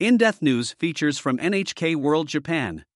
In 0.00 0.16
Depth 0.16 0.40
News 0.40 0.72
features 0.78 1.18
from 1.18 1.36
NHK 1.36 1.94
World 1.94 2.26
Japan. 2.26 2.86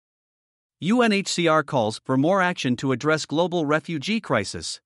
UNHCR 0.83 1.67
calls 1.67 2.01
for 2.03 2.17
more 2.17 2.41
action 2.41 2.77
to 2.77 2.93
address 2.93 3.27
global 3.27 3.67
refugee 3.67 4.23
crisis. 4.23 4.81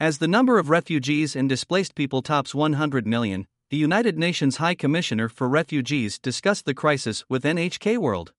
As 0.00 0.18
the 0.18 0.26
number 0.26 0.58
of 0.58 0.70
refugees 0.70 1.36
and 1.36 1.48
displaced 1.48 1.94
people 1.94 2.20
tops 2.20 2.52
100 2.52 3.06
million, 3.06 3.46
the 3.70 3.76
United 3.76 4.18
Nations 4.18 4.56
High 4.56 4.74
Commissioner 4.74 5.28
for 5.28 5.48
Refugees 5.48 6.18
discussed 6.18 6.64
the 6.64 6.74
crisis 6.74 7.22
with 7.28 7.44
NHK 7.44 7.96
World. 7.96 8.32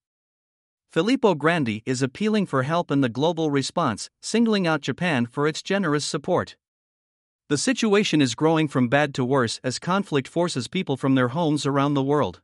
Filippo 0.90 1.34
Grandi 1.34 1.82
is 1.86 2.02
appealing 2.02 2.44
for 2.44 2.64
help 2.64 2.90
in 2.90 3.00
the 3.00 3.08
global 3.08 3.50
response, 3.50 4.10
singling 4.20 4.66
out 4.66 4.82
Japan 4.82 5.24
for 5.24 5.48
its 5.48 5.62
generous 5.62 6.04
support. 6.04 6.56
The 7.48 7.56
situation 7.56 8.20
is 8.20 8.34
growing 8.34 8.68
from 8.68 8.88
bad 8.88 9.14
to 9.14 9.24
worse 9.24 9.60
as 9.64 9.78
conflict 9.78 10.28
forces 10.28 10.68
people 10.68 10.98
from 10.98 11.14
their 11.14 11.28
homes 11.28 11.64
around 11.64 11.94
the 11.94 12.02
world. 12.02 12.42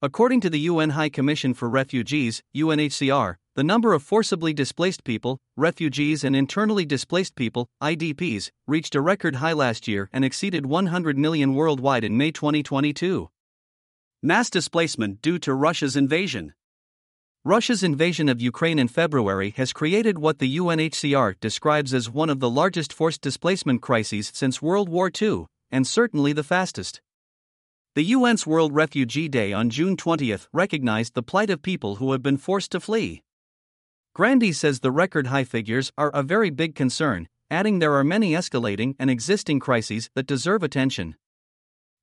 According 0.00 0.42
to 0.42 0.50
the 0.50 0.60
UN 0.60 0.90
High 0.90 1.08
Commission 1.08 1.54
for 1.54 1.68
Refugees, 1.68 2.40
UNHCR, 2.54 3.34
the 3.56 3.64
number 3.64 3.92
of 3.94 4.00
forcibly 4.04 4.52
displaced 4.52 5.02
people, 5.02 5.40
refugees, 5.56 6.22
and 6.22 6.36
internally 6.36 6.84
displaced 6.84 7.34
people, 7.34 7.66
IDPs, 7.82 8.52
reached 8.68 8.94
a 8.94 9.00
record 9.00 9.36
high 9.36 9.54
last 9.54 9.88
year 9.88 10.08
and 10.12 10.24
exceeded 10.24 10.66
100 10.66 11.18
million 11.18 11.52
worldwide 11.52 12.04
in 12.04 12.16
May 12.16 12.30
2022. 12.30 13.28
Mass 14.22 14.48
displacement 14.48 15.20
due 15.20 15.40
to 15.40 15.52
Russia's 15.52 15.96
invasion. 15.96 16.54
Russia's 17.44 17.82
invasion 17.82 18.28
of 18.28 18.40
Ukraine 18.40 18.78
in 18.78 18.86
February 18.86 19.50
has 19.56 19.72
created 19.72 20.20
what 20.20 20.38
the 20.38 20.58
UNHCR 20.58 21.40
describes 21.40 21.92
as 21.92 22.08
one 22.08 22.30
of 22.30 22.38
the 22.38 22.48
largest 22.48 22.92
forced 22.92 23.20
displacement 23.20 23.82
crises 23.82 24.30
since 24.32 24.62
World 24.62 24.88
War 24.88 25.10
II, 25.20 25.46
and 25.72 25.84
certainly 25.88 26.32
the 26.32 26.44
fastest. 26.44 27.00
The 27.98 28.12
UN's 28.12 28.46
World 28.46 28.76
Refugee 28.76 29.26
Day 29.26 29.52
on 29.52 29.70
June 29.70 29.96
20 29.96 30.32
recognized 30.52 31.14
the 31.14 31.22
plight 31.24 31.50
of 31.50 31.62
people 31.62 31.96
who 31.96 32.12
have 32.12 32.22
been 32.22 32.36
forced 32.36 32.70
to 32.70 32.78
flee. 32.78 33.24
Grandi 34.14 34.52
says 34.52 34.78
the 34.78 34.92
record 34.92 35.26
high 35.26 35.42
figures 35.42 35.90
are 35.98 36.12
a 36.14 36.22
very 36.22 36.50
big 36.50 36.76
concern, 36.76 37.26
adding 37.50 37.80
there 37.80 37.94
are 37.94 38.04
many 38.04 38.34
escalating 38.34 38.94
and 39.00 39.10
existing 39.10 39.58
crises 39.58 40.10
that 40.14 40.28
deserve 40.28 40.62
attention. 40.62 41.16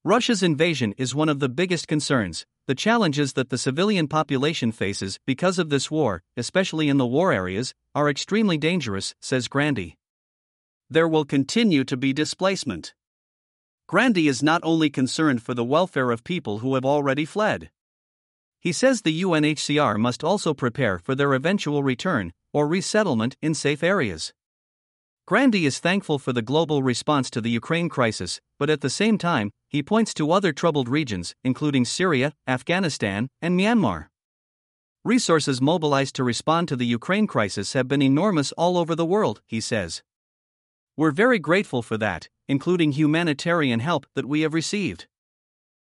Russia's 0.04 0.44
invasion 0.44 0.94
is 0.98 1.16
one 1.16 1.30
of 1.30 1.40
the 1.40 1.48
biggest 1.48 1.88
concerns. 1.88 2.46
The 2.68 2.76
challenges 2.76 3.32
that 3.32 3.50
the 3.50 3.58
civilian 3.58 4.10
population 4.10 4.74
faces 4.74 5.18
because 5.26 5.58
of 5.58 5.70
this 5.70 5.90
war, 5.90 6.24
especially 6.36 6.90
in 6.90 6.98
the 6.98 7.08
war 7.08 7.32
areas, 7.32 7.74
are 7.96 8.10
extremely 8.10 8.58
dangerous, 8.58 9.16
says 9.22 9.48
Grandi. 9.48 9.96
There 10.90 11.08
will 11.08 11.24
continue 11.24 11.86
to 11.86 11.96
be 11.96 12.12
displacement. 12.12 12.94
Grandi 13.88 14.28
is 14.28 14.42
not 14.42 14.62
only 14.64 14.90
concerned 14.90 15.44
for 15.44 15.54
the 15.54 15.64
welfare 15.64 16.10
of 16.10 16.24
people 16.24 16.60
who 16.60 16.74
have 16.74 16.86
already 16.86 17.24
fled. 17.24 17.70
He 18.60 18.72
says 18.72 19.02
the 19.02 19.22
UNHCR 19.22 20.00
must 20.00 20.24
also 20.24 20.56
prepare 20.56 20.98
for 20.98 21.14
their 21.14 21.36
eventual 21.36 21.84
return 21.84 22.34
or 22.52 22.68
resettlement 22.68 23.38
in 23.44 23.54
safe 23.54 23.84
areas. 23.84 24.34
Grandi 25.28 25.68
is 25.68 25.78
thankful 25.78 26.18
for 26.18 26.34
the 26.34 26.42
global 26.42 26.82
response 26.82 27.30
to 27.30 27.42
the 27.42 27.52
Ukraine 27.52 27.88
crisis, 27.88 28.42
but 28.58 28.72
at 28.72 28.82
the 28.82 28.90
same 28.90 29.20
time, 29.20 29.52
he 29.68 29.84
points 29.84 30.16
to 30.16 30.32
other 30.32 30.52
troubled 30.52 30.90
regions, 30.90 31.36
including 31.44 31.86
Syria, 31.86 32.34
Afghanistan, 32.48 33.28
and 33.40 33.60
Myanmar. 33.60 34.08
Resources 35.04 35.62
mobilized 35.62 36.16
to 36.16 36.24
respond 36.24 36.68
to 36.70 36.76
the 36.76 36.88
Ukraine 36.88 37.28
crisis 37.28 37.74
have 37.74 37.88
been 37.88 38.02
enormous 38.02 38.52
all 38.54 38.80
over 38.80 38.96
the 38.96 39.06
world, 39.06 39.42
he 39.46 39.62
says. 39.62 40.02
We're 40.98 41.12
very 41.12 41.38
grateful 41.38 41.84
for 41.84 41.98
that, 42.00 42.30
including 42.48 42.92
humanitarian 42.92 43.80
help 43.80 44.06
that 44.16 44.26
we 44.26 44.42
have 44.42 44.54
received. 44.54 45.08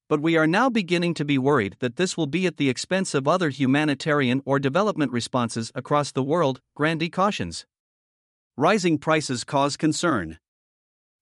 But 0.08 0.22
we 0.22 0.38
are 0.38 0.46
now 0.46 0.70
beginning 0.70 1.16
to 1.16 1.26
be 1.26 1.38
worried 1.38 1.78
that 1.80 1.96
this 1.96 2.16
will 2.16 2.28
be 2.28 2.46
at 2.46 2.58
the 2.58 2.70
expense 2.70 3.14
of 3.14 3.28
other 3.28 3.50
humanitarian 3.50 4.42
or 4.46 4.60
development 4.60 5.12
responses 5.12 5.72
across 5.74 6.12
the 6.12 6.24
world, 6.24 6.62
Grandi 6.76 7.10
cautions. 7.10 7.66
Rising 8.56 9.00
prices 9.00 9.44
cause 9.44 9.76
concern. 9.76 10.38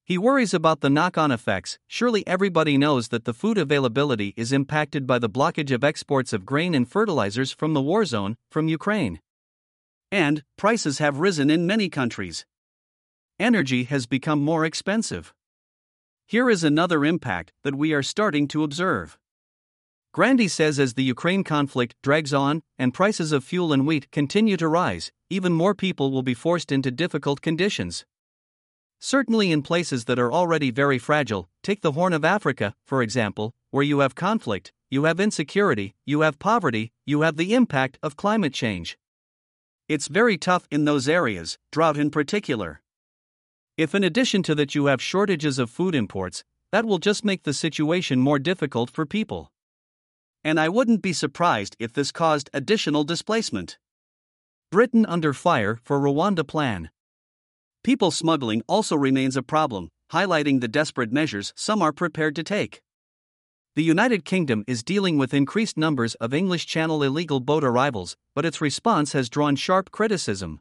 He 0.06 0.18
worries 0.18 0.54
about 0.54 0.82
the 0.82 0.90
knock 0.90 1.18
on 1.18 1.32
effects. 1.32 1.80
Surely 1.88 2.28
everybody 2.28 2.78
knows 2.78 3.08
that 3.08 3.24
the 3.24 3.34
food 3.34 3.58
availability 3.58 4.34
is 4.36 4.52
impacted 4.52 5.08
by 5.08 5.18
the 5.18 5.30
blockage 5.30 5.72
of 5.72 5.84
exports 5.84 6.34
of 6.34 6.46
grain 6.46 6.76
and 6.76 6.90
fertilizers 6.90 7.54
from 7.54 7.74
the 7.74 7.82
war 7.82 8.04
zone, 8.04 8.36
from 8.52 8.68
Ukraine. 8.68 9.22
And 10.12 10.44
prices 10.58 10.98
have 10.98 11.20
risen 11.22 11.50
in 11.50 11.66
many 11.66 11.88
countries 11.88 12.46
energy 13.40 13.86
has 13.86 14.06
become 14.06 14.42
more 14.42 14.66
expensive. 14.66 15.34
Here 16.28 16.50
is 16.50 16.64
another 16.64 17.06
impact 17.06 17.52
that 17.64 17.76
we 17.76 17.94
are 17.94 18.04
starting 18.04 18.48
to 18.50 18.64
observe. 18.64 19.18
Grandi 20.14 20.48
says 20.48 20.78
as 20.78 20.94
the 20.94 21.04
Ukraine 21.04 21.44
conflict 21.44 21.96
drags 22.04 22.34
on 22.34 22.62
and 22.78 22.94
prices 22.94 23.32
of 23.32 23.44
fuel 23.44 23.74
and 23.74 23.88
wheat 23.88 24.12
continue 24.12 24.58
to 24.58 24.68
rise, 24.68 25.12
even 25.32 25.54
more 25.54 25.74
people 25.74 26.12
will 26.12 26.22
be 26.22 26.36
forced 26.36 26.72
into 26.72 26.92
difficult 26.92 27.42
conditions. 27.42 28.06
Certainly, 29.00 29.52
in 29.52 29.64
places 29.64 30.06
that 30.06 30.20
are 30.20 30.32
already 30.32 30.70
very 30.70 31.00
fragile, 31.00 31.50
take 31.64 31.82
the 31.82 31.94
Horn 31.94 32.14
of 32.14 32.24
Africa, 32.24 32.76
for 32.86 33.02
example, 33.02 33.56
where 33.72 33.84
you 33.84 34.00
have 34.00 34.14
conflict, 34.14 34.72
you 34.92 35.06
have 35.06 35.20
insecurity, 35.20 35.96
you 36.06 36.22
have 36.22 36.38
poverty, 36.38 36.92
you 37.08 37.22
have 37.22 37.36
the 37.36 37.56
impact 37.56 37.98
of 38.04 38.16
climate 38.16 38.54
change. 38.54 39.00
It's 39.90 40.08
very 40.08 40.38
tough 40.38 40.68
in 40.70 40.86
those 40.86 41.10
areas, 41.10 41.58
drought 41.72 41.98
in 41.98 42.12
particular. 42.12 42.83
If 43.76 43.96
in 43.96 44.04
addition 44.04 44.44
to 44.44 44.56
that 44.56 44.76
you 44.76 44.86
have 44.86 45.02
shortages 45.02 45.58
of 45.58 45.70
food 45.70 45.96
imports, 45.96 46.44
that 46.72 46.86
will 46.86 47.00
just 47.00 47.26
make 47.26 47.44
the 47.44 47.54
situation 47.54 48.20
more 48.20 48.38
difficult 48.38 48.92
for 48.92 49.06
people. 49.06 49.52
And 50.44 50.60
I 50.60 50.70
wouldn't 50.70 51.02
be 51.02 51.14
surprised 51.14 51.76
if 51.80 51.92
this 51.92 52.12
caused 52.12 52.52
additional 52.54 53.04
displacement. 53.04 53.80
Britain 54.72 55.06
under 55.08 55.34
fire 55.34 55.80
for 55.84 56.00
Rwanda 56.00 56.48
plan. 56.48 56.92
People 57.84 58.12
smuggling 58.12 58.62
also 58.68 58.96
remains 58.96 59.36
a 59.36 59.44
problem, 59.44 59.90
highlighting 60.12 60.62
the 60.62 60.68
desperate 60.68 61.12
measures 61.12 61.52
some 61.56 61.82
are 61.82 61.92
prepared 61.92 62.36
to 62.36 62.44
take. 62.44 62.82
The 63.76 63.84
United 63.84 64.24
Kingdom 64.24 64.64
is 64.68 64.84
dealing 64.84 65.18
with 65.18 65.34
increased 65.34 65.78
numbers 65.78 66.14
of 66.16 66.32
English 66.32 66.68
Channel 66.68 67.02
illegal 67.02 67.40
boat 67.40 67.64
arrivals, 67.64 68.16
but 68.36 68.46
its 68.46 68.62
response 68.62 69.14
has 69.14 69.30
drawn 69.30 69.56
sharp 69.56 69.90
criticism. 69.90 70.60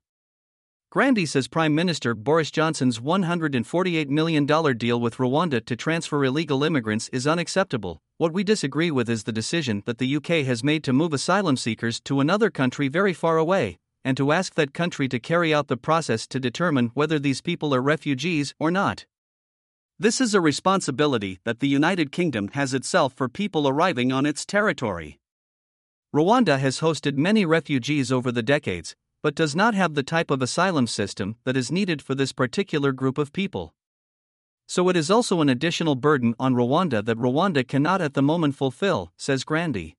Grandi 0.92 1.24
says 1.24 1.48
Prime 1.48 1.74
Minister 1.74 2.14
Boris 2.14 2.50
Johnson's 2.50 2.98
$148 2.98 4.08
million 4.08 4.44
deal 4.44 5.00
with 5.00 5.16
Rwanda 5.16 5.64
to 5.64 5.74
transfer 5.74 6.22
illegal 6.22 6.62
immigrants 6.62 7.08
is 7.14 7.26
unacceptable. 7.26 8.02
What 8.18 8.34
we 8.34 8.44
disagree 8.44 8.90
with 8.90 9.08
is 9.08 9.24
the 9.24 9.32
decision 9.32 9.82
that 9.86 9.96
the 9.96 10.16
UK 10.16 10.44
has 10.44 10.62
made 10.62 10.84
to 10.84 10.92
move 10.92 11.14
asylum 11.14 11.56
seekers 11.56 11.98
to 12.02 12.20
another 12.20 12.50
country 12.50 12.88
very 12.88 13.14
far 13.14 13.38
away, 13.38 13.78
and 14.04 14.18
to 14.18 14.32
ask 14.32 14.54
that 14.56 14.74
country 14.74 15.08
to 15.08 15.18
carry 15.18 15.54
out 15.54 15.68
the 15.68 15.78
process 15.78 16.26
to 16.26 16.38
determine 16.38 16.90
whether 16.92 17.18
these 17.18 17.40
people 17.40 17.74
are 17.74 17.80
refugees 17.80 18.54
or 18.60 18.70
not. 18.70 19.06
This 19.98 20.20
is 20.20 20.34
a 20.34 20.42
responsibility 20.42 21.38
that 21.44 21.60
the 21.60 21.68
United 21.68 22.12
Kingdom 22.12 22.48
has 22.48 22.74
itself 22.74 23.14
for 23.14 23.30
people 23.30 23.66
arriving 23.66 24.12
on 24.12 24.26
its 24.26 24.44
territory. 24.44 25.18
Rwanda 26.14 26.58
has 26.58 26.80
hosted 26.80 27.16
many 27.16 27.46
refugees 27.46 28.12
over 28.12 28.30
the 28.30 28.42
decades, 28.42 28.94
but 29.22 29.34
does 29.34 29.54
not 29.54 29.74
have 29.74 29.94
the 29.94 30.02
type 30.02 30.30
of 30.30 30.42
asylum 30.42 30.86
system 30.86 31.36
that 31.44 31.56
is 31.56 31.70
needed 31.70 32.02
for 32.02 32.14
this 32.14 32.32
particular 32.32 32.92
group 32.92 33.18
of 33.18 33.32
people. 33.32 33.72
So 34.66 34.88
it 34.88 34.96
is 34.96 35.10
also 35.10 35.40
an 35.40 35.48
additional 35.48 35.94
burden 35.94 36.34
on 36.38 36.54
Rwanda 36.54 37.04
that 37.04 37.18
Rwanda 37.18 37.66
cannot 37.66 38.00
at 38.00 38.14
the 38.14 38.22
moment 38.22 38.56
fulfill, 38.56 39.12
says 39.16 39.44
Grandi. 39.44 39.96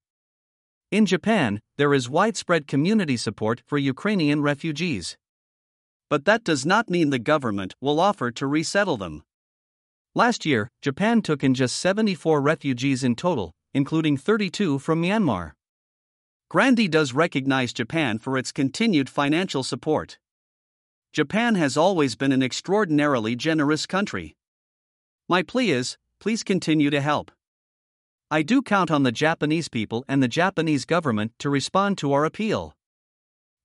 In 0.92 1.06
Japan, 1.06 1.60
there 1.78 1.94
is 1.94 2.10
widespread 2.10 2.68
community 2.68 3.18
support 3.18 3.64
for 3.66 3.78
Ukrainian 3.78 4.42
refugees. 4.42 5.18
But 6.10 6.26
that 6.26 6.44
does 6.44 6.66
not 6.66 6.90
mean 6.90 7.10
the 7.10 7.20
government 7.20 7.76
will 7.82 8.00
offer 8.00 8.30
to 8.32 8.46
resettle 8.46 8.98
them. 8.98 9.24
Last 10.14 10.46
year, 10.46 10.70
Japan 10.82 11.22
took 11.22 11.44
in 11.44 11.56
just 11.56 11.78
74 11.78 12.40
refugees 12.42 13.04
in 13.04 13.16
total, 13.16 13.52
including 13.74 14.18
32 14.18 14.78
from 14.78 15.02
Myanmar. 15.02 15.54
Grandi 16.54 16.88
does 16.88 17.14
recognize 17.14 17.74
Japan 17.74 18.20
for 18.20 18.38
its 18.38 18.52
continued 18.52 19.10
financial 19.10 19.64
support. 19.64 20.20
Japan 21.12 21.56
has 21.56 21.76
always 21.76 22.16
been 22.16 22.32
an 22.32 22.44
extraordinarily 22.44 23.36
generous 23.36 23.88
country. 23.88 24.36
My 25.28 25.42
plea 25.42 25.72
is 25.72 25.98
please 26.20 26.44
continue 26.44 26.92
to 26.92 27.02
help. 27.02 27.32
I 28.30 28.44
do 28.44 28.62
count 28.62 28.92
on 28.92 29.02
the 29.02 29.12
Japanese 29.12 29.68
people 29.68 30.06
and 30.08 30.22
the 30.22 30.28
Japanese 30.28 30.86
government 30.86 31.32
to 31.40 31.50
respond 31.50 31.98
to 31.98 32.14
our 32.14 32.24
appeal. 32.24 32.76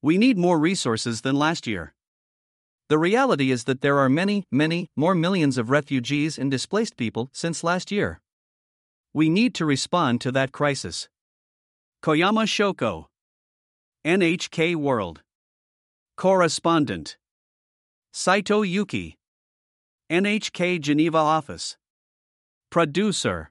We 0.01 0.17
need 0.17 0.39
more 0.39 0.59
resources 0.59 1.21
than 1.21 1.37
last 1.37 1.67
year. 1.67 1.93
The 2.89 2.97
reality 2.97 3.51
is 3.51 3.65
that 3.65 3.83
there 3.83 3.99
are 3.99 4.09
many, 4.09 4.45
many 4.51 4.89
more 4.97 5.15
millions 5.15 5.59
of 5.59 5.69
refugees 5.69 6.39
and 6.39 6.51
displaced 6.51 6.97
people 6.97 7.29
since 7.35 7.63
last 7.63 7.93
year. 7.93 8.23
We 9.13 9.29
need 9.29 9.55
to 9.57 9.67
respond 9.67 10.23
to 10.23 10.33
that 10.33 10.53
crisis. 10.53 11.11
Koyama 12.03 12.47
Shoko. 12.47 13.07
NHK 14.07 14.77
World. 14.77 15.23
Correspondent. 16.17 17.17
Saito 18.13 18.63
Yuki. 18.63 19.17
NHK 20.11 20.81
Geneva 20.81 21.19
Office. 21.19 21.77
Producer. 22.71 23.51